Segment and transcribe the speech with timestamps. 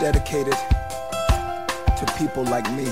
[0.00, 0.54] dedicated
[1.98, 2.84] to people like me.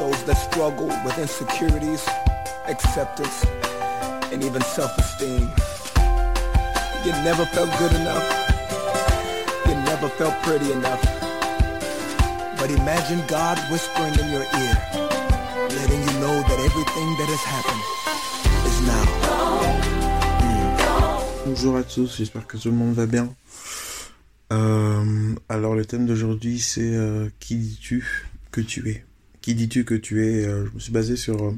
[0.00, 2.06] Those that struggle with insecurities,
[2.66, 3.44] acceptance,
[4.32, 5.50] and even self-esteem.
[7.04, 8.26] You never felt good enough.
[9.66, 11.02] You never felt pretty enough.
[12.58, 14.74] But imagine God whispering in your ear,
[15.78, 17.82] letting you know that everything that has happened
[18.66, 19.06] is now.
[21.46, 23.28] Bonjour à tous, j'espère que tout le monde va bien.
[24.52, 28.04] Euh, alors le thème d'aujourd'hui c'est euh, qui dis-tu
[28.50, 29.04] que tu es?
[29.40, 30.44] Qui dis-tu que tu es?
[30.44, 31.54] Euh, Je me suis basé sur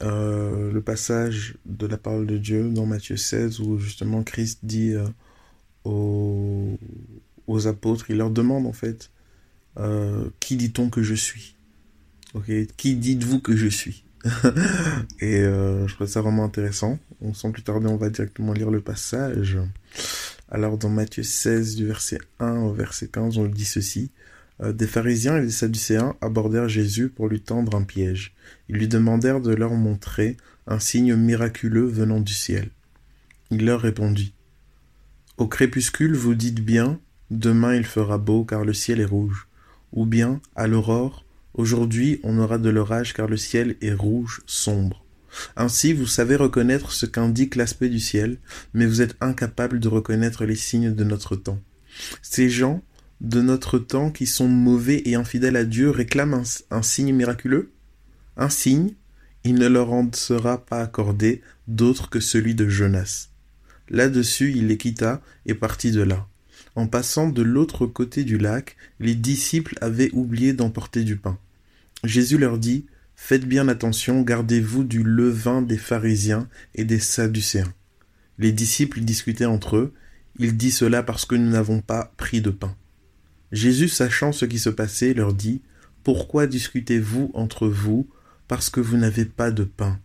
[0.00, 4.94] le passage de la parole de Dieu dans Matthieu 16 où justement Christ dit
[5.84, 6.76] aux,
[7.46, 9.10] aux apôtres, il leur demande en fait
[10.40, 11.54] qui dit-on que je suis?
[12.34, 14.04] Ok, qui dites-vous que je suis?
[15.20, 16.98] Et je trouve ça vraiment intéressant.
[17.20, 19.56] On sans plus tarder, on va directement lire le passage.
[20.54, 24.10] Alors dans Matthieu 16 du verset 1 au verset 15, on dit ceci.
[24.60, 28.34] Euh, des pharisiens et des sadducéens abordèrent Jésus pour lui tendre un piège.
[28.68, 30.36] Ils lui demandèrent de leur montrer
[30.66, 32.68] un signe miraculeux venant du ciel.
[33.50, 34.34] Il leur répondit.
[35.38, 39.48] Au crépuscule vous dites bien, demain il fera beau car le ciel est rouge.
[39.94, 45.01] Ou bien, à l'aurore, aujourd'hui on aura de l'orage car le ciel est rouge sombre.
[45.56, 48.38] Ainsi, vous savez reconnaître ce qu'indique l'aspect du ciel,
[48.74, 51.60] mais vous êtes incapable de reconnaître les signes de notre temps.
[52.22, 52.82] Ces gens
[53.20, 57.70] de notre temps qui sont mauvais et infidèles à Dieu réclament un, signe miraculeux
[58.36, 58.94] Un signe,
[59.44, 63.28] il ne leur en sera pas accordé d'autre que celui de Jonas.
[63.88, 66.26] Là-dessus, il les quitta et partit de là.
[66.74, 71.38] En passant de l'autre côté du lac, les disciples avaient oublié d'emporter du pain.
[72.02, 72.86] Jésus leur dit,
[73.24, 77.72] Faites bien attention, gardez-vous du levain des pharisiens et des sadducéens.
[78.36, 79.94] Les disciples discutaient entre eux.
[80.40, 82.76] Il dit cela parce que nous n'avons pas pris de pain.
[83.52, 85.62] Jésus, sachant ce qui se passait, leur dit,
[86.02, 88.08] Pourquoi discutez-vous entre vous
[88.48, 90.00] parce que vous n'avez pas de pain?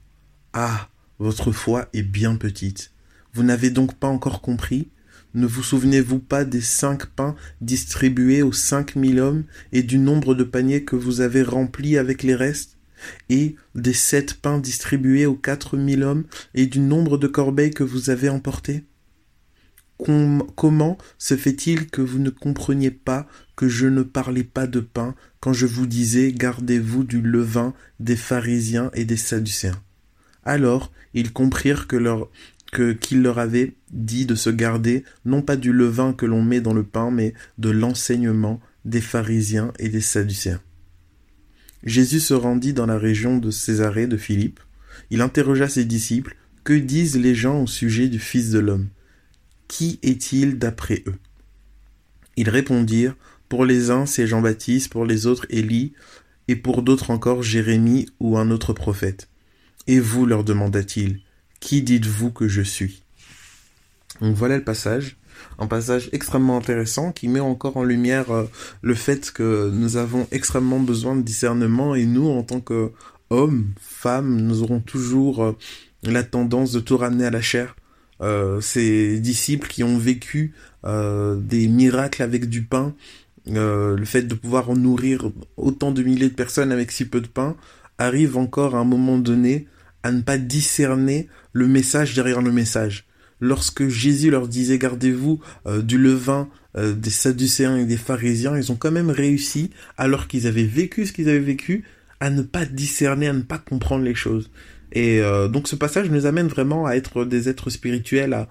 [0.53, 0.87] Ah,
[1.17, 2.91] votre foi est bien petite.
[3.33, 4.91] Vous n'avez donc pas encore compris?
[5.33, 10.35] Ne vous souvenez-vous pas des cinq pains distribués aux cinq mille hommes et du nombre
[10.35, 12.76] de paniers que vous avez remplis avec les restes?
[13.29, 17.83] Et des sept pains distribués aux quatre mille hommes, et du nombre de corbeilles que
[17.83, 18.83] vous avez emportés
[19.97, 24.79] Com Comment se fait-il que vous ne compreniez pas que je ne parlais pas de
[24.79, 29.81] pain quand je vous disais gardez-vous du levain des pharisiens et des sadducéens?
[30.45, 36.27] Alors ils comprirent qu'il leur avait dit de se garder non pas du levain que
[36.27, 40.61] l'on met dans le pain, mais de l'enseignement des pharisiens et des sadducéens.
[41.83, 44.59] Jésus se rendit dans la région de Césarée de Philippe.
[45.09, 46.35] Il interrogea ses disciples.
[46.63, 48.89] Que disent les gens au sujet du Fils de l'homme?
[49.69, 51.15] Qui est-il d'après eux?
[52.35, 53.15] Ils répondirent.
[53.47, 55.93] Pour les uns, c'est Jean-Baptiste, pour les autres, Élie,
[56.49, 59.29] et pour d'autres encore, Jérémie ou un autre prophète.
[59.87, 61.21] Et vous, leur demanda-t-il,
[61.61, 63.03] qui dites-vous que je suis?
[64.19, 65.17] Voilà le passage
[65.59, 68.45] un passage extrêmement intéressant qui met encore en lumière euh,
[68.81, 72.91] le fait que nous avons extrêmement besoin de discernement et nous, en tant que
[73.29, 75.57] hommes, femmes, nous aurons toujours euh,
[76.03, 77.75] la tendance de tout ramener à la chair.
[78.21, 80.53] Euh, ces disciples qui ont vécu
[80.83, 82.95] des miracles avec du pain,
[83.45, 87.57] le fait de pouvoir nourrir autant de milliers de personnes avec si peu de pain,
[87.97, 89.67] arrive encore à un moment donné
[90.03, 93.06] à ne pas discerner le message derrière le message
[93.39, 98.71] lorsque Jésus leur disait gardez-vous euh, du levain euh, des Sadducéens et des pharisiens, ils
[98.71, 101.83] ont quand même réussi, alors qu'ils avaient vécu ce qu'ils avaient vécu,
[102.19, 104.49] à ne pas discerner, à ne pas comprendre les choses.
[104.91, 108.47] Et euh, donc ce passage nous amène vraiment à être des êtres spirituels, à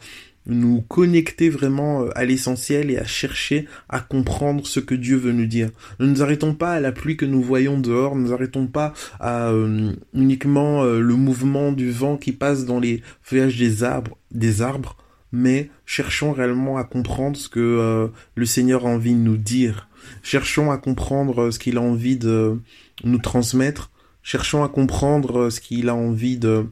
[0.47, 5.47] nous connecter vraiment à l'essentiel et à chercher à comprendre ce que Dieu veut nous
[5.47, 5.71] dire.
[5.99, 8.93] Ne nous arrêtons pas à la pluie que nous voyons dehors, ne nous arrêtons pas
[9.21, 14.17] à euh, uniquement euh, le mouvement du vent qui passe dans les feuillages des arbres,
[14.31, 14.97] des arbres,
[15.33, 19.89] mais cherchons réellement à comprendre ce que euh, le Seigneur a envie de nous dire.
[20.23, 22.61] Cherchons à comprendre ce qu'il a envie de
[23.03, 23.91] nous transmettre.
[24.23, 26.67] Cherchons à comprendre ce qu'il a envie de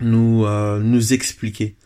[0.00, 0.46] nous
[0.80, 1.76] nous expliquer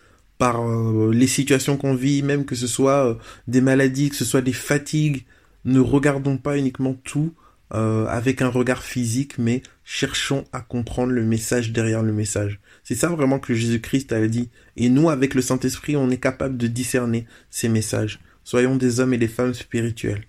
[0.45, 3.15] par euh, les situations qu'on vit, même que ce soit euh,
[3.49, 5.25] des maladies, que ce soit des fatigues.
[5.65, 7.33] Ne regardons pas uniquement tout
[7.73, 12.61] euh, avec un regard physique, mais cherchons à comprendre le message derrière le message.
[12.83, 14.51] C'est ça vraiment que Jésus-Christ a dit.
[14.77, 18.21] Et nous, avec le Saint-Esprit, on est capable de discerner ces messages.
[18.45, 20.27] Soyons des hommes et des femmes spirituels.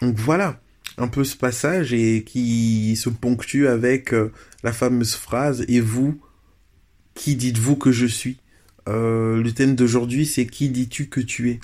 [0.00, 0.62] Donc voilà
[0.96, 4.14] un peu ce passage et qui se ponctue avec
[4.62, 6.18] la fameuse phrase Et vous,
[7.14, 8.38] qui dites-vous que je suis?
[8.88, 11.60] Euh, le thème d'aujourd'hui, c'est qui dis-tu que tu es?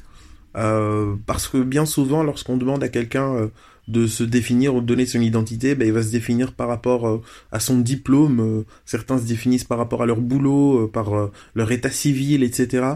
[0.57, 3.49] Euh, parce que bien souvent, lorsqu'on demande à quelqu'un euh,
[3.89, 7.23] de se définir ou de donner son identité, ben, il va se définir par rapport
[7.51, 8.65] à son diplôme.
[8.85, 12.95] certains se définissent par rapport à leur boulot, par leur état civil, etc.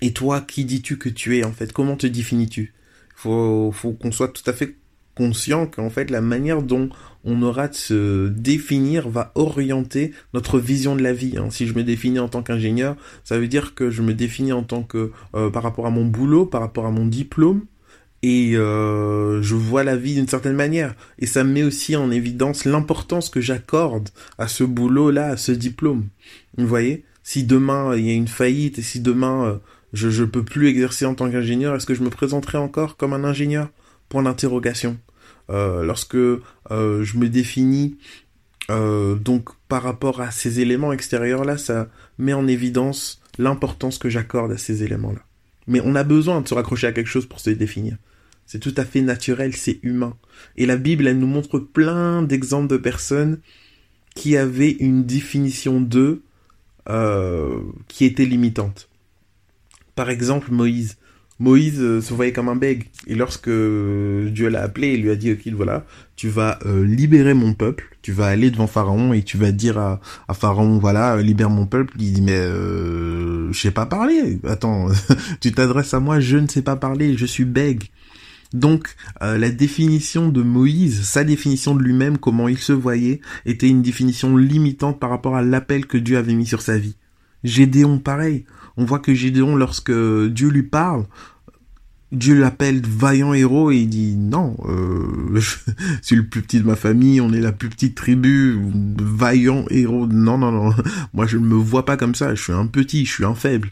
[0.00, 1.72] Et toi, qui dis-tu que tu es en fait?
[1.72, 2.74] Comment te définis-tu?
[3.14, 4.76] Faut, faut qu'on soit tout à fait
[5.14, 6.88] conscient qu'en fait la manière dont
[7.24, 11.36] on aura de se définir va orienter notre vision de la vie.
[11.38, 11.48] Hein.
[11.50, 14.62] Si je me définis en tant qu'ingénieur, ça veut dire que je me définis en
[14.62, 17.62] tant que euh, par rapport à mon boulot, par rapport à mon diplôme,
[18.22, 20.94] et euh, je vois la vie d'une certaine manière.
[21.18, 24.08] Et ça met aussi en évidence l'importance que j'accorde
[24.38, 26.06] à ce boulot-là, à ce diplôme.
[26.56, 27.04] Vous voyez?
[27.22, 29.54] Si demain il y a une faillite et si demain euh,
[29.92, 33.12] je ne peux plus exercer en tant qu'ingénieur, est-ce que je me présenterai encore comme
[33.12, 33.68] un ingénieur?
[34.14, 34.96] Point d'interrogation.
[35.50, 36.38] Euh, lorsque euh,
[36.70, 37.96] je me définis
[38.70, 41.88] euh, donc par rapport à ces éléments extérieurs là, ça
[42.18, 45.18] met en évidence l'importance que j'accorde à ces éléments là.
[45.66, 47.96] Mais on a besoin de se raccrocher à quelque chose pour se définir.
[48.46, 50.16] C'est tout à fait naturel, c'est humain.
[50.56, 53.40] Et la Bible, elle nous montre plein d'exemples de personnes
[54.14, 56.22] qui avaient une définition d'eux
[57.88, 58.88] qui était limitante.
[59.96, 60.98] Par exemple, Moïse.
[61.40, 62.84] Moïse euh, se voyait comme un bègue.
[63.06, 65.84] Et lorsque Dieu l'a appelé et lui a dit, ok, voilà,
[66.16, 69.78] tu vas euh, libérer mon peuple, tu vas aller devant Pharaon et tu vas dire
[69.78, 70.00] à,
[70.32, 71.94] Pharaon, voilà, libère mon peuple.
[71.98, 74.38] Il dit, mais euh, je sais pas parler.
[74.46, 74.88] Attends,
[75.40, 77.84] tu t'adresses à moi, je ne sais pas parler, je suis bègue.
[78.52, 83.82] Donc la définition de Moïse, sa définition de lui-même, comment il se voyait, était une
[83.82, 86.94] définition limitante par rapport à l'appel que Dieu avait mis sur sa vie.
[87.44, 88.44] Gédéon, pareil.
[88.76, 91.04] On voit que Gédéon, lorsque Dieu lui parle,
[92.14, 95.56] Dieu l'appelle vaillant héros et il dit non, euh, je
[96.02, 98.58] suis le plus petit de ma famille, on est la plus petite tribu,
[99.00, 100.06] vaillant héros.
[100.06, 100.74] Non, non, non,
[101.12, 103.34] moi je ne me vois pas comme ça, je suis un petit, je suis un
[103.34, 103.70] faible.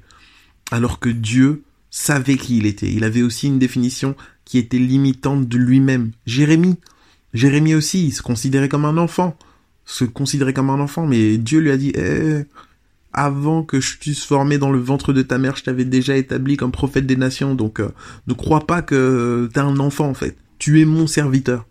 [0.70, 2.90] Alors que Dieu savait qui il était.
[2.90, 6.12] Il avait aussi une définition qui était limitante de lui-même.
[6.26, 6.78] Jérémie,
[7.34, 9.37] Jérémie aussi, il se considérait comme un enfant,
[9.84, 12.44] se considérait comme un enfant, mais Dieu lui a dit, eh,
[13.12, 16.56] avant que je t'eusse formé dans le ventre de ta mère, je t'avais déjà établi
[16.56, 17.55] comme prophète des nations.
[17.55, 17.91] Donc, euh,
[18.26, 20.37] ne crois pas que t'es un enfant, en fait.
[20.59, 21.67] Tu es mon serviteur.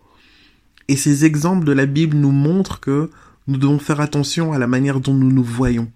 [0.88, 3.10] Et ces exemples de la Bible nous montrent que
[3.48, 5.92] nous devons faire attention à la manière dont nous nous voyons.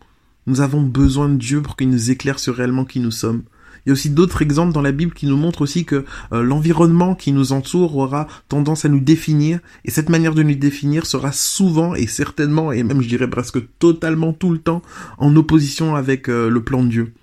[0.47, 3.44] Nous avons besoin de Dieu pour qu'il nous éclaire sur réellement qui nous sommes.
[3.85, 6.41] Il y a aussi d'autres exemples dans la Bible qui nous montrent aussi que euh,
[6.41, 11.05] l'environnement qui nous entoure aura tendance à nous définir, et cette manière de nous définir
[11.05, 14.81] sera souvent et certainement, et même je dirais presque totalement tout le temps,
[15.19, 17.13] en opposition avec euh, le plan de Dieu.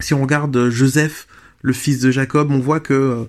[0.00, 1.26] Si on regarde euh, Joseph,
[1.62, 3.26] le fils de Jacob, on voit que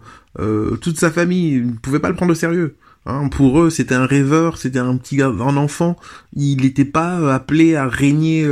[0.80, 2.77] toute sa famille ne pouvait pas le prendre au sérieux.
[3.06, 5.97] Hein, pour eux, c'était un rêveur, c'était un petit un enfant.
[6.33, 8.50] Il n'était pas appelé à régner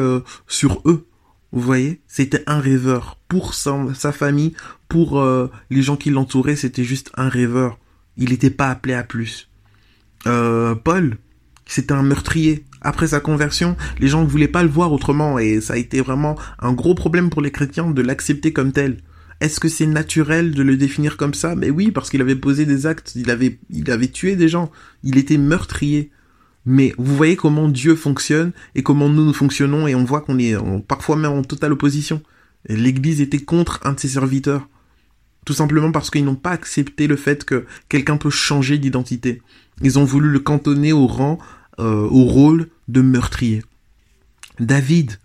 [0.47, 1.05] sur eux.
[1.51, 3.17] Vous voyez C'était un rêveur.
[3.27, 4.53] Pour sa, famille,
[4.87, 7.79] pour euh, les gens qui l'entouraient, c'était juste un rêveur.
[8.17, 9.49] Il n'était pas appelé à plus.
[10.27, 11.17] Euh, Paul,
[11.65, 12.65] c'était un meurtrier.
[12.81, 16.01] Après sa conversion, les gens ne voulaient pas le voir autrement et ça a été
[16.01, 18.97] vraiment un gros problème pour les chrétiens de l'accepter comme tel.
[19.41, 21.55] Est-ce que c'est naturel de le définir comme ça?
[21.55, 23.27] Mais oui, parce qu'il avait posé des actes, il
[23.69, 24.71] il avait tué des gens,
[25.03, 26.11] il était meurtrier.
[26.71, 30.37] Mais vous voyez comment Dieu fonctionne et comment nous nous fonctionnons et on voit qu'on
[30.37, 30.55] est
[30.87, 32.21] parfois même en totale opposition.
[32.67, 34.69] L'Église était contre un de ses serviteurs.
[35.45, 39.41] Tout simplement parce qu'ils n'ont pas accepté le fait que quelqu'un peut changer d'identité.
[39.81, 41.39] Ils ont voulu le cantonner au rang,
[41.79, 43.63] euh, au rôle de meurtrier.
[44.59, 45.17] David,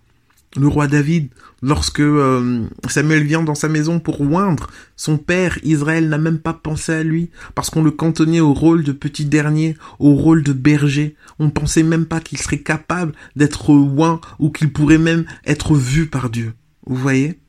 [0.57, 1.29] le roi David,
[1.63, 6.53] lorsque euh, Samuel vient dans sa maison pour oindre son père, Israël n'a même pas
[6.53, 10.53] pensé à lui, parce qu'on le cantonnait au rôle de petit dernier, au rôle de
[10.53, 11.17] berger.
[11.39, 15.75] On ne pensait même pas qu'il serait capable d'être oint ou qu'il pourrait même être
[15.75, 16.55] vu par Dieu.
[16.87, 17.41] Vous voyez?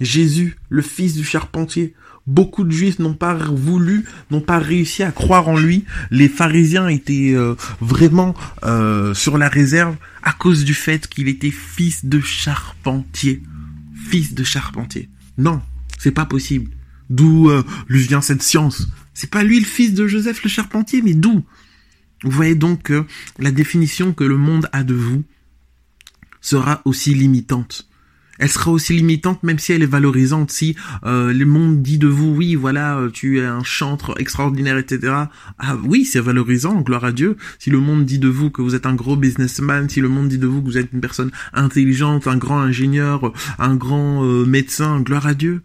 [0.00, 1.94] Jésus, le fils du charpentier,
[2.26, 5.84] beaucoup de juifs n'ont pas voulu, n'ont pas réussi à croire en lui.
[6.10, 11.50] Les pharisiens étaient euh, vraiment euh, sur la réserve à cause du fait qu'il était
[11.50, 13.42] fils de charpentier.
[14.08, 15.08] Fils de charpentier.
[15.38, 15.60] Non,
[15.98, 16.70] c'est pas possible.
[17.10, 21.02] D'où euh, lui vient cette science C'est pas lui le fils de Joseph le charpentier,
[21.02, 21.44] mais d'où?
[22.24, 23.04] Vous voyez donc que
[23.38, 25.24] la définition que le monde a de vous
[26.40, 27.88] sera aussi limitante
[28.38, 30.50] elle sera aussi limitante même si elle est valorisante.
[30.50, 30.74] Si
[31.04, 35.12] euh, le monde dit de vous, oui, voilà, euh, tu es un chantre extraordinaire, etc.
[35.58, 37.36] Ah oui, c'est valorisant, gloire à Dieu.
[37.58, 40.28] Si le monde dit de vous que vous êtes un gros businessman, si le monde
[40.28, 44.46] dit de vous que vous êtes une personne intelligente, un grand ingénieur, un grand euh,
[44.46, 45.62] médecin, gloire à Dieu.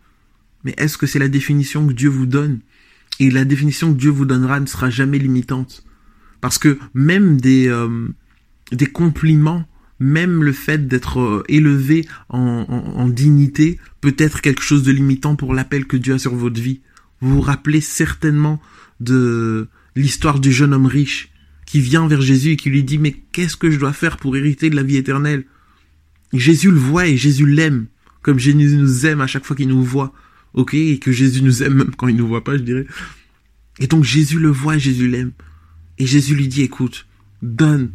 [0.63, 2.59] Mais est-ce que c'est la définition que Dieu vous donne?
[3.19, 5.83] Et la définition que Dieu vous donnera ne sera jamais limitante.
[6.41, 7.74] Parce que même des,
[8.71, 9.65] des compliments
[9.99, 15.35] même le fait d'être euh, élevé en, en, dignité peut être quelque chose de limitant
[15.35, 16.81] pour l'appel que Dieu a sur votre vie.
[17.21, 18.61] Vous vous rappelez certainement
[18.99, 21.29] de l'histoire du jeune homme riche
[21.65, 24.37] qui vient vers Jésus et qui lui dit mais qu'est-ce que je dois faire pour
[24.37, 25.45] hériter de la vie éternelle?
[26.33, 27.87] Jésus le voit et Jésus l'aime
[28.27, 30.11] comme Jésus nous aime à chaque fois qu'il nous voit.
[30.53, 30.73] Ok?
[30.73, 32.85] Et que Jésus nous aime même quand il nous voit pas, je dirais.
[33.79, 35.31] Et donc Jésus le voit et Jésus l'aime.
[35.97, 37.07] Et Jésus lui dit écoute,
[37.41, 37.91] donne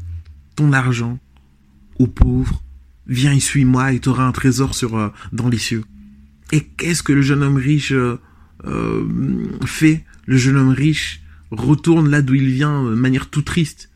[0.56, 1.18] ton argent
[2.02, 2.62] aux pauvres,
[3.06, 5.84] viens et suis-moi et tu auras un trésor sur, euh, dans les cieux.
[6.50, 8.18] Et qu'est-ce que le jeune homme riche euh,
[8.64, 9.04] euh,
[9.64, 10.04] fait?
[10.26, 13.90] Le jeune homme riche retourne là d'où il vient de manière tout triste.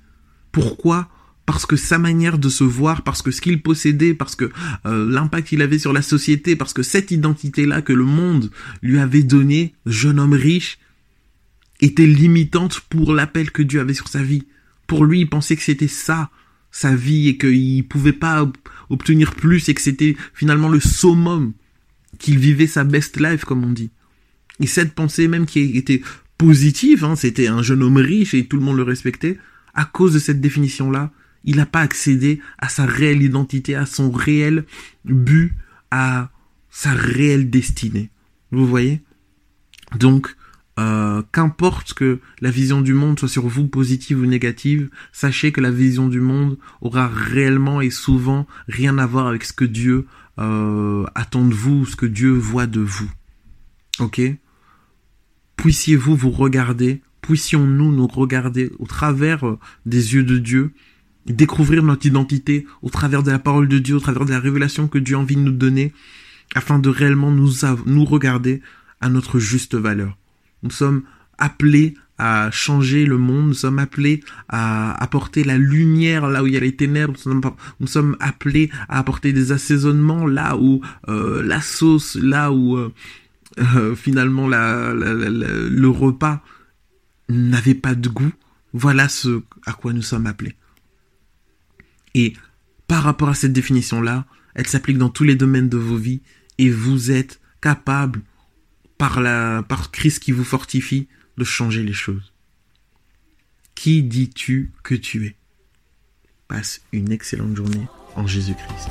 [0.53, 1.09] Pourquoi?
[1.47, 4.51] Parce que sa manière de se voir, parce que ce qu'il possédait, parce que
[4.85, 8.51] l'impact qu'il avait sur la société, parce que cette identité-là que le monde
[8.83, 10.79] lui avait donnée, jeune homme riche,
[11.81, 14.45] était limitante pour l'appel que Dieu avait sur sa vie.
[14.89, 16.31] Pour lui, il pensait que c'était ça,
[16.77, 18.47] sa vie, et qu'il pouvait pas
[18.91, 21.55] obtenir plus, et que c'était finalement le summum,
[22.19, 23.91] qu'il vivait sa best life, comme on dit.
[24.61, 26.03] Et cette pensée même qui était
[26.37, 29.39] positive, hein, c'était un jeune homme riche et tout le monde le respectait,
[29.73, 31.13] à cause de cette définition-là,
[31.45, 34.67] il n'a pas accédé à sa réelle identité, à son réel
[35.07, 35.55] but,
[35.91, 36.31] à
[36.71, 38.11] sa réelle destinée.
[38.51, 39.01] Vous voyez?
[39.99, 40.37] Donc,
[40.79, 45.63] euh, qu'importe que la vision du monde soit sur vous positive ou négative, sachez que
[45.63, 50.07] la vision du monde aura réellement et souvent rien à voir avec ce que Dieu
[50.39, 53.11] euh, attend de vous, ce que Dieu voit de vous.
[54.01, 54.21] Ok?
[55.57, 60.73] Puissiez-vous vous regarder, puissions-nous nous regarder au travers euh, des yeux de Dieu,
[61.25, 64.89] découvrir notre identité au travers de la parole de Dieu, au travers de la révélation
[64.89, 65.95] que Dieu a envie de nous donner,
[66.55, 67.51] afin de réellement nous,
[67.87, 68.61] nous regarder
[69.01, 70.19] à notre juste valeur.
[70.63, 71.03] Nous sommes
[71.39, 76.55] appelés à changer le monde, nous sommes appelés à apporter la lumière là où il
[76.55, 77.15] y a les ténèbres,
[77.81, 82.93] nous sommes, appelés à apporter des assaisonnements là où euh, la sauce, là où euh,
[83.59, 86.43] euh, finalement le repas
[87.29, 88.33] n'avait pas de goût.
[88.73, 90.55] Voilà ce à quoi nous sommes appelés.
[92.15, 92.33] Et
[92.89, 96.23] par rapport à cette définition-là, elle s'applique dans tous les domaines de vos vies
[96.57, 98.23] et vous êtes capable
[98.99, 102.33] par, la, par Christ qui vous fortifie, de changer les choses.
[103.75, 105.37] Qui dis-tu que tu es?
[106.49, 108.89] Passe une excellente journée en Jésus-Christ.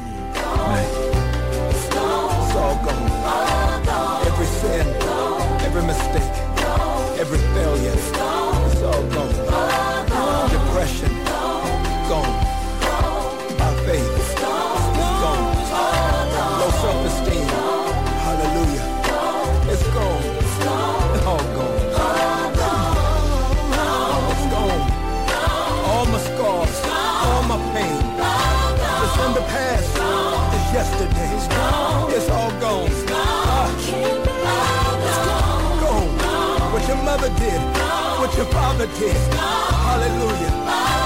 [37.30, 37.62] Mother did,
[38.20, 39.16] what your father did.
[39.34, 41.05] Hallelujah.